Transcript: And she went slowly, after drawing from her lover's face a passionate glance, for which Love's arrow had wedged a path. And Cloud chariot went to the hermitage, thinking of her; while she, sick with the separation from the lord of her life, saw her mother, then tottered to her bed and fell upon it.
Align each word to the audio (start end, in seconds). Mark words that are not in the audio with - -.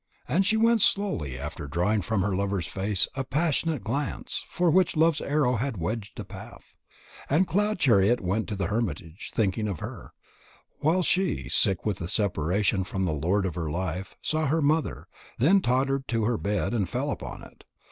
And 0.27 0.47
she 0.47 0.57
went 0.57 0.81
slowly, 0.81 1.37
after 1.37 1.67
drawing 1.67 2.01
from 2.01 2.23
her 2.23 2.35
lover's 2.35 2.65
face 2.65 3.07
a 3.13 3.23
passionate 3.23 3.83
glance, 3.83 4.43
for 4.49 4.71
which 4.71 4.95
Love's 4.97 5.21
arrow 5.21 5.57
had 5.57 5.77
wedged 5.77 6.19
a 6.19 6.25
path. 6.25 6.73
And 7.29 7.45
Cloud 7.47 7.77
chariot 7.77 8.19
went 8.19 8.47
to 8.49 8.55
the 8.55 8.65
hermitage, 8.65 9.29
thinking 9.31 9.67
of 9.67 9.79
her; 9.79 10.13
while 10.79 11.03
she, 11.03 11.49
sick 11.49 11.85
with 11.85 11.97
the 11.99 12.07
separation 12.07 12.83
from 12.83 13.05
the 13.05 13.13
lord 13.13 13.45
of 13.45 13.53
her 13.53 13.69
life, 13.69 14.15
saw 14.23 14.47
her 14.47 14.59
mother, 14.63 15.07
then 15.37 15.61
tottered 15.61 16.07
to 16.07 16.23
her 16.25 16.39
bed 16.39 16.73
and 16.73 16.89
fell 16.89 17.11
upon 17.11 17.43
it. 17.43 17.63